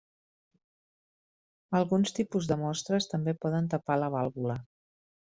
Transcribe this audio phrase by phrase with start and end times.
[1.79, 4.57] Alguns tipus de mostres també poden tapar la vàlvula.